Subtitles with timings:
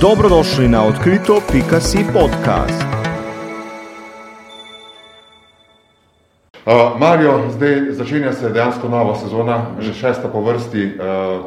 [0.00, 2.82] Dobrodošli na odkrito.si podcast.
[6.66, 11.44] Uh, Marijo, zdaj začenja se dejansko nova sezona, že šesta po vrsti, uh,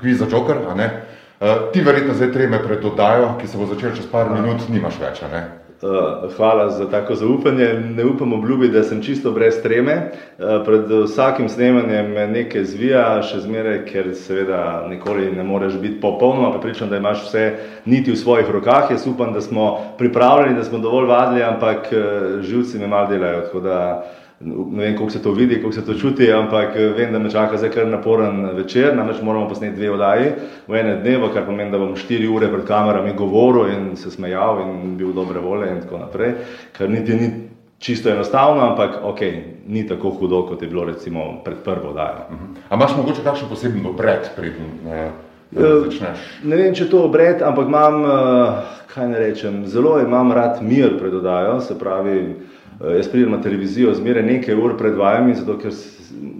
[0.00, 0.56] kviz za Joker.
[0.56, 5.00] Uh, ti verjetno zdaj treme pred dodajo, ki se bo začela čez par minut, nimaš
[5.00, 5.24] več.
[5.82, 7.74] Uh, hvala za tako zaupanje.
[7.96, 10.10] Ne upam obljubiti, da sem čisto brez treme.
[10.38, 16.00] Uh, pred vsakim snemanjem me nekaj zvija, še zmeraj, ker seveda nikoli ne moreš biti
[16.00, 17.44] popolnoma prepričan, da imaš vse
[17.84, 18.90] niti v svojih rokah.
[18.90, 23.46] Jaz upam, da smo pripravljeni, da smo dovolj vadili, ampak uh, živci me malo delajo
[24.40, 27.30] ne vem, kako se to vidi, kako se to čuti, ampak eh, vem, da me
[27.30, 30.30] čaka zdaj kar naporen večer, namreč moramo posneti dve oddaji
[30.68, 34.60] v ene dneve, kar pomeni, da bom štiri ure pred kamerami govoril in se smejal
[34.62, 36.34] in bil dobre volje in tako naprej,
[36.78, 37.30] kar niti ni
[37.78, 39.20] čisto enostavno, ampak ok,
[39.66, 42.26] ni tako hudo, kot je bilo recimo pred prvo oddajo.
[42.30, 42.56] Uh -huh.
[42.68, 45.10] A imaš mogoče kakšen poseben obred, preden eh,
[45.84, 46.18] začneš?
[46.44, 48.54] Ne vem, če to obred, ampak imam, eh,
[48.94, 53.42] kaj ne rečem, zelo imam rad mir pred oddajo, se pravi, Eh, jaz pridem na
[53.42, 55.74] televizijo zmeraj nekaj ur pred vajami, zato ker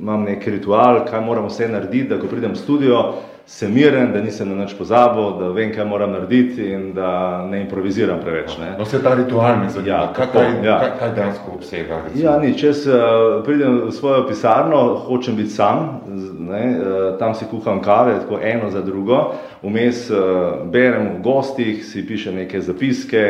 [0.01, 3.03] imam nek ritual, kaj moram vse narediti, da ko pridem v studio,
[3.49, 7.63] sem miren, da nisem na nič pozabil, da vem, kaj moram narediti in da ne
[7.63, 8.59] improviziram preveč.
[8.61, 8.75] Ne.
[8.79, 9.89] No, vse ta ritual mi zanima.
[9.89, 10.77] Ja, kaj, kaj, ja.
[10.83, 12.01] kaj, kaj dejansko obsega?
[12.15, 16.03] Ja, ni, če se uh, pridem v svojo pisarno, hočem biti sam,
[16.51, 19.23] ne, uh, tam si kuham kave, tako eno za drugo,
[19.63, 20.21] vmes uh,
[20.69, 23.25] berem v gostih, si pišem neke zapiske,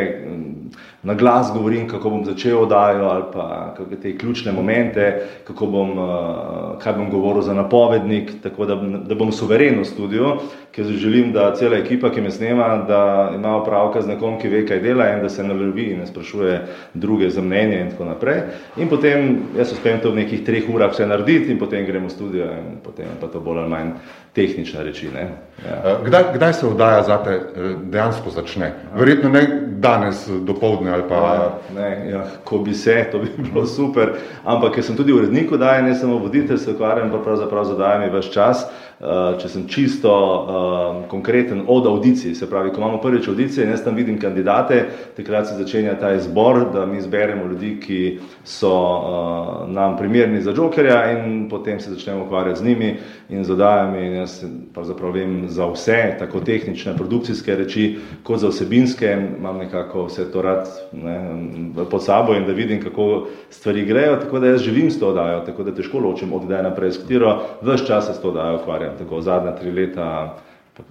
[1.03, 6.79] na glas govorim, kako bom začel oddajo ali pa te ključne momente, kako bom, uh,
[6.83, 10.25] kaj bom govoril za napovednik, tako da, da bom suveren v studiu,
[10.71, 14.65] ker želim, da cela ekipa, ki me snema, da ima opravka z nekom, ki ve,
[14.67, 16.61] kaj dela in da se ne ljubi in ne sprašuje
[16.93, 18.41] druge za mnenje in tako naprej.
[18.77, 22.11] In potem jaz uspem to v nekih treh urah vse narediti in potem gremo v
[22.11, 23.91] studio in potem pa to bolj ali manj
[24.33, 25.09] tehnične reči.
[25.15, 25.21] Ja.
[25.21, 28.73] Eh, kdaj, kdaj se oddaja zate eh, dejansko začne?
[28.95, 29.47] Verjetno ne
[29.79, 31.15] danes do povdne ali pa...
[31.15, 35.51] Ja, ne, ja, ko bi se, to bi bilo super, ampak ker sem tudi urednik
[35.51, 39.63] oddaje, ne samo voditelj, se ukvarjam pa pravzaprav z oddajami več čas, Eh, če sem
[39.71, 44.17] čisto uh, konkreten od audicij, se pravi, ko imamo prvič audicije in jaz tam vidim
[44.19, 44.81] kandidate,
[45.15, 47.99] takrat se začenja ta izbor, da mi izberemo ljudi, ki
[48.43, 52.97] so uh, nam primerni za jokerja in potem se začnemo ukvarjati z njimi
[53.29, 54.43] in z oddajami in jaz
[54.73, 57.85] pravzaprav vem za vse, tako tehnične, produkcijske reči,
[58.23, 63.27] kot za vsebinske, imam nekako vse to rad ne, pod sabo in da vidim, kako
[63.49, 66.63] stvari grejo, tako da jaz živim s to oddajo, tako da težko ločim od kdaj
[66.67, 70.37] naprej, s katero vse čas se s to oddajo ukvarjam ukvarjam, tako zadnja tri leta,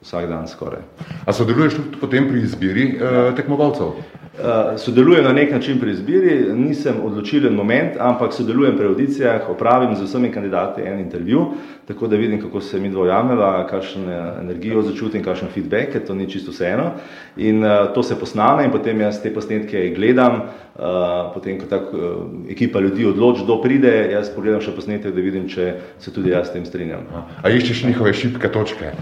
[0.03, 0.81] vsak dan skoraj.
[1.27, 3.95] A sodeluješ tudi potem pri izbiri eh, tekmovalcev?
[4.39, 9.97] Uh, sodelujem na nek način pri izbiri, nisem odločilen moment, ampak sodelujem pri audicijah, opravim
[9.97, 11.47] z vsemi kandidati en intervju,
[11.89, 16.55] tako da vidim, kako se mi dvojamela, kakšno energijo začutim, kakšen feedback, to ni čisto
[16.55, 16.91] vseeno.
[17.37, 21.97] In uh, to se posname in potem jaz te posnetke gledam, uh, potem ko tako
[21.97, 26.31] uh, ekipa ljudi odloči, kdo pride, jaz pogledam še posnetek, da vidim, če se tudi
[26.31, 27.11] jaz s tem strinjam.
[27.43, 28.95] A iščeš njihove šibke točke?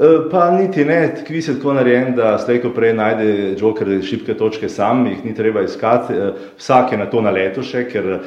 [0.00, 4.68] Eh, pa niti ne, kviz je tako narejen, da slejko prej najde Joker šibke točke
[4.68, 8.20] sam, jih ni treba iskati, eh, vsak je na to naleto še, ker eh,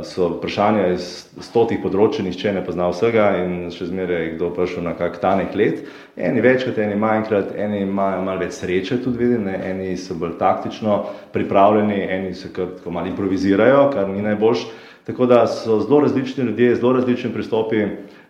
[0.00, 4.88] so vprašanja iz stotih področij, nišče ne pozna vsega in še zmeraj je kdo prišel
[4.88, 5.84] na kak tanek let.
[6.16, 9.60] Eni večkrat, eni manjkrat, eni imajo malo več sreče tudi vidim, ne?
[9.60, 11.02] eni so bolj taktično
[11.36, 14.66] pripravljeni, eni se kar tako malo improvizirajo, kar ni najboljš.
[15.04, 17.84] Tako da so zelo različni ljudje, zelo različni pristopi.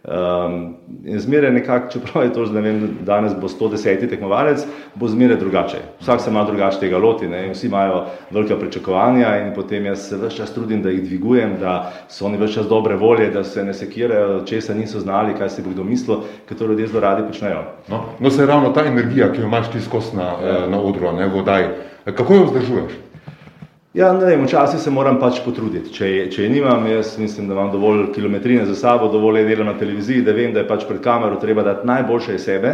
[0.04, 5.09] Um, in zmeraj nekako, čeprav je to, da ne vem, danes bo 110 tekmovalec, bo
[5.09, 5.78] zmeraj drugače.
[6.00, 7.48] Vsak se ima drugače tega loti, ne?
[7.53, 11.92] vsi imajo velika pričakovanja in potem jaz se vse čas trudim, da jih dvigujem, da
[12.09, 15.62] so oni vse čas dobre volje, da se ne sekirajo, česa niso znali, kaj si
[15.62, 17.65] bi kdo mislil, ker to ljudje zelo radi počnejo.
[17.88, 20.66] No, no se ravno ta energija, ki jo imaš ti skos na, ja.
[20.69, 21.69] na odru, ne vodaj,
[22.04, 22.92] kako jo vzdržuješ?
[23.94, 25.93] Ja, ne vem, včasih se moram pač potruditi.
[25.94, 29.69] Če, če je nimam, jaz mislim, da imam dovolj kilometrine za sabo, dovolj je dela
[29.69, 32.72] na televiziji, da vem, da je pač pred kamero treba dati najboljše iz sebe.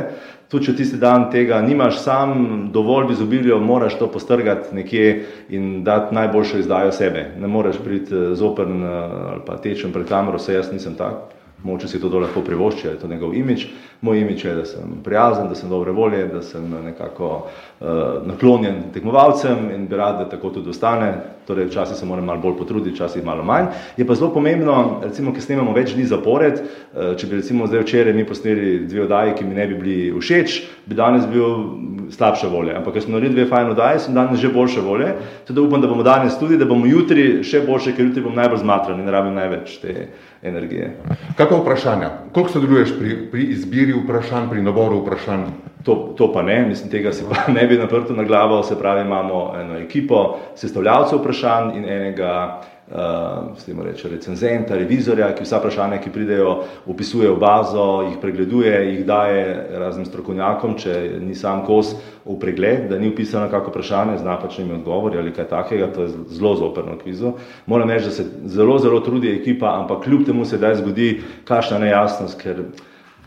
[0.48, 2.32] Tudi če tisti dan tega nimaš sam,
[2.72, 5.10] dovolj v izobilju, moraš to postrgati nekje
[5.52, 7.26] in dati najboljšo izdajo sebe.
[7.36, 8.96] Ne moreš priti eh, zoprn eh,
[9.34, 11.36] ali pa tečem pred kamero, vse jaz nisem tak.
[11.64, 13.66] Moče si to lahko privošči, je to njegov imič.
[14.00, 17.28] Moj imič je, da sem prijazen, da sem dobre volje, da sem nekako
[17.80, 17.86] uh,
[18.26, 21.12] naklonjen tekmovalcem in bi rad, da tako tudi ostane.
[21.46, 23.66] Torej, včasih se moram malo bolj potruditi, včasih malo manj.
[23.96, 27.84] Je pa zelo pomembno, recimo, ker snemamo več dni zapored, uh, če bi recimo zdaj
[27.84, 30.56] včeraj mi posneli dve oddaji, ki mi ne bi bili všeč,
[30.86, 32.76] bi danes bil slabše volje.
[32.76, 35.12] Ampak, ker smo naredili dve fajn oddaji, sem danes že boljše volje.
[35.46, 38.64] Tudi upam, da bomo danes tudi, da bomo jutri še boljše, ker jutri bom najbolj
[38.64, 40.08] zmatran in rabim največ te
[40.42, 40.96] energije.
[41.36, 42.10] Kako vprašanja?
[42.32, 45.44] Koliko sodeluješ pri, pri izbiri vprašanj, pri naboru vprašanj?
[45.84, 49.00] To, to pa ne, mislim, tega se pa ne bi naprto na glavo, se pravi,
[49.00, 52.60] imamo eno ekipo sestavljavcev vprašanj in enega
[52.90, 56.54] uh, reče, recenzenta, revizorja, ki vsa vprašanja, ki pridejo,
[56.90, 59.44] opisuje v bazo, jih pregleduje, jih daje
[59.78, 61.94] raznim strokovnjakom, če ni sam kos
[62.24, 66.12] v pregled, da ni upisano kako vprašanje z napačnimi odgovori ali kaj takega, to je
[66.36, 67.34] zelo zoprno kvizo.
[67.66, 71.10] Moram reči, da se zelo, zelo trudi ekipa, ampak kljub temu se daj zgodi
[71.44, 72.64] kakšna nejasnost, ker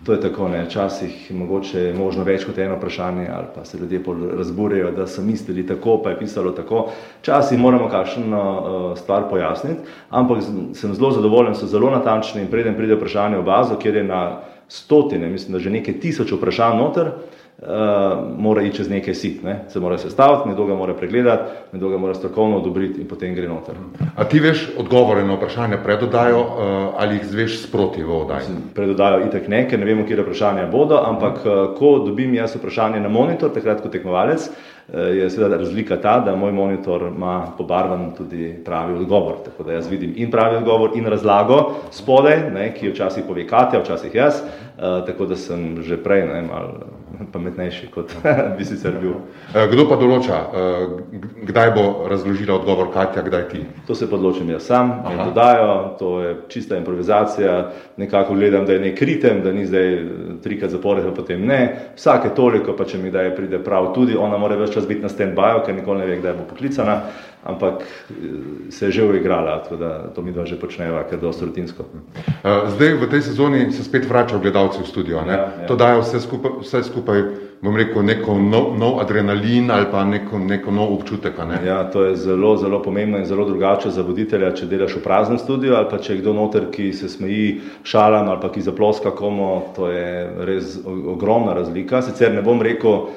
[0.04, 3.78] To je tako, ne, včasih mogoče je možno več kot eno vprašanje ali pa se
[3.78, 4.02] ljudje
[4.38, 6.90] razburejo, da so mislili tako, pa je pisalo tako.
[7.22, 9.80] Včasih moramo kakšno uh, stvar pojasniti,
[10.10, 14.04] ampak sem zelo zadovoljen, so zelo natančni in preden pride vprašanje v bazo, kjer je
[14.04, 19.16] na stotine, mislim, da že nekaj tisoč vprašanj noter, uh, uh, mora iti čez nekaj
[19.16, 19.60] sit, ne?
[19.70, 23.48] se mora sestaviti, nekdo ga mora pregledati, nekdo ga mora strokovno odobriti in potem gre
[23.48, 23.76] noter.
[24.16, 26.58] A ti veš odgovore na vprašanje predodajo uh,
[26.98, 28.60] ali jih zveš sproti v oddaji?
[28.76, 33.00] Predodajo itek ne, ker ne vemo, kje vprašanja bodo, ampak uh, ko dobim jaz vprašanje
[33.00, 34.50] na monitor, takrat kot tekmovalec,
[34.94, 39.88] je seveda razlika ta, da moj monitor ima pobarvan tudi pravi odgovor, tako da jaz
[39.88, 45.06] vidim in pravi odgovor in razlago spodaj, ne, ki včasih pove Katja, včasih jaz, uh,
[45.08, 47.03] tako da sem že prej ne, malo
[47.34, 48.14] pametnejši, kot
[48.58, 49.16] bi sicer bil.
[49.54, 51.18] Eh, kdo pa določa, eh,
[51.50, 53.64] kdaj bo razložila odgovor Katja, kdaj ti?
[53.88, 57.58] To se podločim jaz sam, mi dodajo, to je čista improvizacija,
[58.02, 60.08] nekako gledam, da je nek ritem, da ni zdaj eh,
[60.44, 61.62] trikrat zapored, pa potem ne.
[61.98, 65.12] Vsake toliko, pa če mi kdaj pride prav tudi, ona mora več čas biti na
[65.12, 67.02] stand-by, ker nikoli ne ve, kdaj bo poklicana
[67.44, 71.22] ampak eh, se je že uigrala, tako da to mi dva že počneva, ker je
[71.22, 71.86] dosto rutinsko.
[72.16, 75.34] Eh, zdaj v tej sezoni se spet vračajo gledalci v studio, ne?
[75.34, 75.68] Ja, ja.
[75.68, 77.24] To daje vse skupaj, vse skupaj
[77.64, 81.38] bom rekel, neko nov, nov adrenalin ali pa neko, neko nov občutek.
[81.48, 81.62] Ne?
[81.64, 85.40] Ja, to je zelo, zelo pomembno in zelo drugače za voditelja, če delaš v praznem
[85.40, 89.16] studiu ali pa če je kdo noter, ki se smeji šalam ali pa ki zaploska
[89.16, 90.08] komu, to je
[90.44, 92.04] res ogromna razlika.
[92.04, 93.08] Sicer ne bom rekel,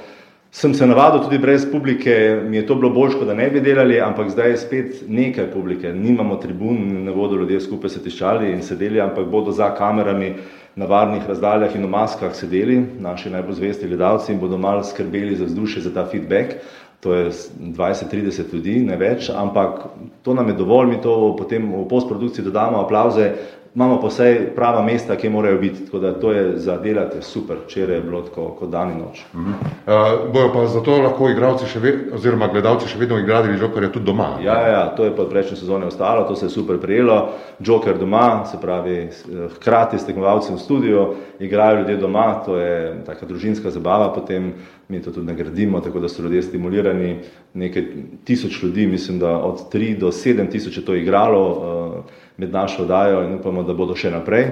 [0.57, 3.99] sem se navadil tudi brez publike, mi je to bilo bolj, da ne bi delali,
[4.01, 8.63] ampak zdaj je spet nekaj publike, nimamo tribun, ne bodo ljudje skupaj se tiščali in
[8.65, 10.31] sedeli, ampak bodo za kamerami
[10.77, 15.37] na varnih razdaljah in v maskah sedeli, naši najbolj zvesti gledalci in bodo malo skrbeli
[15.37, 16.57] za vzdušje, za ta feedback.
[17.05, 17.29] To je
[17.77, 19.85] 20-30 ljudi, ne več, ampak
[20.25, 23.29] to nam je dovolj, mi to potem v postprodukciji dodamo aplauze,
[23.77, 27.57] imamo pa vse prava mesta, ki morajo biti, tako da to je za delati super,
[27.65, 29.25] včeraj je bilo tako kot dan in noč.
[29.35, 29.53] Uh -huh.
[29.53, 34.05] uh, bojo pa zato lahko igravci še vedno, oziroma gledalci še vedno igrali Jokerja tudi
[34.05, 34.29] doma?
[34.43, 37.29] Ja, ja, to je pa v prejšnji sezoni ostalo, to se je super prijelo,
[37.59, 39.09] Joker doma, se pravi,
[39.55, 41.07] hkrati s tekmovalci v studiu,
[41.39, 44.53] igrajo ljudje doma, to je taka družinska zabava, potem
[44.89, 47.17] mi to tudi nagradimo, tako da so ljudje stimulirani,
[47.55, 47.85] nekaj
[48.25, 52.05] tisoč ljudi, mislim, da od 3 do 7 tisoč je to igralo, uh,
[52.37, 54.51] med našo oddajo in upamo, da bodo še naprej,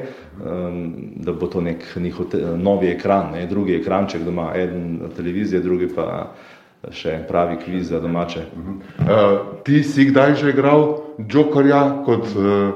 [1.17, 6.07] da bo to nek njihov novi ekran, ne, drugi ekranček doma, eden televizije, drugi pa
[6.93, 8.47] še pravi kviz za domače.
[8.47, 12.73] Uh, ti si kdaj že igral Jokerja kot, uh,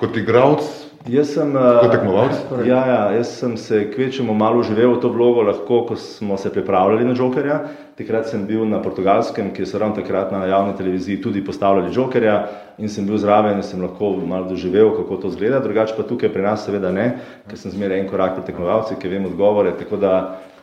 [0.00, 0.68] kot igralec?
[1.08, 2.40] Jaz sem, kot tekmovalec?
[2.50, 2.66] Torej?
[2.68, 6.52] Ja, ja, jaz sem se kvečemo malo živel v to vlogo, lahko, ko smo se
[6.52, 7.56] pripravljali na Jokerja.
[7.96, 12.36] Takrat sem bil na portugalskem, kjer so ravno takrat na javni televiziji tudi postavljali Jokerja
[12.78, 15.62] in sem bil zraven in sem lahko malo doživel, kako to zgleda.
[15.64, 17.08] Drugače pa tukaj pri nas seveda ne,
[17.48, 19.72] ker sem zmeraj en korak pri tekmovalcih, ki vem odgovore.
[19.80, 20.14] Tako da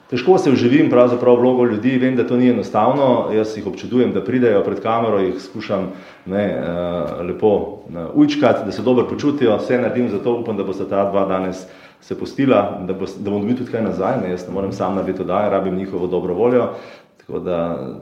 [0.10, 3.30] težko se vživim pravzaprav vlogo ljudi, vem, da to ni enostavno.
[3.36, 5.92] Jaz jih občudujem, da pridejo pred kamero, jih skušam
[6.26, 9.58] ne, uh, lepo uh, ujčkati, da se dobro počutijo.
[9.58, 11.66] Vse naredim za to, upam, da boste ta dva danes
[12.02, 14.22] se postila, da, bo, da bom dobil tudi kaj nazaj.
[14.24, 16.70] Ne, jaz ne morem sam narediti to, da rabim njihovo dobro voljo.
[17.18, 17.58] Tako da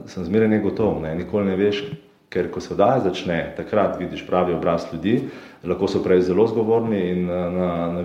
[0.06, 1.14] sem zmeraj ne?
[1.16, 1.82] nikoli ne veš,
[2.28, 5.28] ker ko se oddaja začne, takrat vidiš pravi obraz ljudi,
[5.64, 8.02] lahko so prej zelo zgovorni in na, na, na,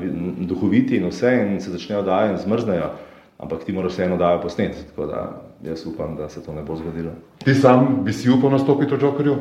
[0.50, 2.89] duhoviti in vse in se začnejo oddaja in zmrznejo,
[3.41, 6.75] ampak ti moraš vseeno oddajo posneti, tako da jaz upam, da se to ne bo
[6.75, 7.12] zgodilo.
[7.43, 9.36] Ti sam bi si upal nastopiti v Jokerju?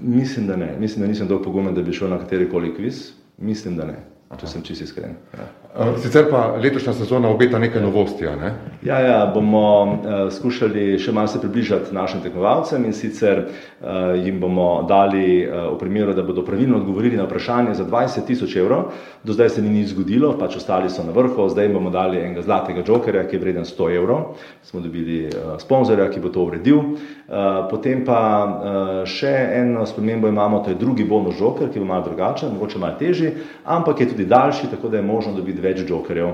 [0.00, 0.76] Mislim, da ne.
[0.78, 3.10] Mislim, da nisem dovolj pogumen, da bi šel na katerikoli kviz.
[3.38, 3.98] Mislim, da ne
[4.36, 5.16] če sem čisto iskren.
[5.32, 5.46] Ja.
[5.76, 8.24] Sicer pa letošnja sezona obeta nekaj novosti.
[8.24, 8.54] Ne?
[8.82, 14.40] Ja, ja, bomo uh, skušali še malo se približati našim tekmovalcem in sicer uh, jim
[14.40, 18.94] bomo dali uh, v primeru, da bodo pravilno odgovorili na vprašanje za 20 tisoč evrov.
[19.24, 22.22] Do zdaj se ni nič zgodilo, pač ostali so na vrhu, zdaj jim bomo dali
[22.22, 24.40] enega zlatega jokerja, ki je vreden 100 evrov.
[24.64, 26.80] Smo dobili uh, sponzorja, ki bo to uredil.
[27.28, 31.92] Uh, potem pa uh, še eno spremembo imamo, to je drugi bonus joker, ki bo
[31.92, 33.36] malo drugačen, mogoče malo težji,
[33.68, 36.28] ampak je tudi daljši, tako da je možno dobiti več jokerjev.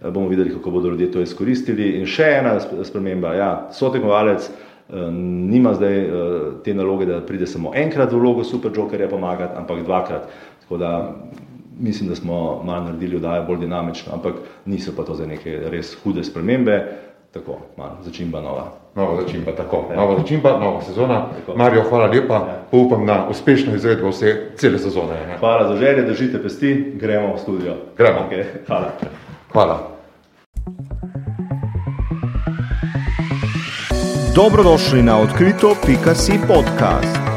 [0.00, 1.92] Eh, bomo videli, kako bodo ljudje to izkoristili.
[2.00, 6.08] In še ena sprememba, ja, sotekmovalec eh, nima zdaj eh,
[6.64, 10.28] te naloge, da pride samo enkrat v vlogo super jokerja pomagati, ampak dvakrat.
[10.64, 10.90] Tako da
[11.80, 14.34] mislim, da smo malo naredili oddajo bolj dinamično, ampak
[14.66, 16.76] niso pa to za neke res hude spremembe,
[17.32, 18.72] tako, malo začimba nova.
[18.94, 19.84] Nova začimba, tako.
[19.90, 19.96] Ja.
[19.96, 21.26] Nova začimba, nova sezona.
[21.36, 21.58] Tako.
[21.58, 22.34] Marijo, hvala lepa.
[22.34, 22.62] Ja.
[22.72, 25.26] Upam na uspešno izvedbo vse cele sezone.
[25.26, 25.38] Ne?
[25.38, 27.74] Hvala za želje, držite pesti, gremo v studio.
[27.96, 28.18] Gremo.
[28.30, 28.90] Okay, hvala.
[29.52, 29.90] Hvala.
[34.34, 37.29] Dobrodošli na odkrito.si podcast.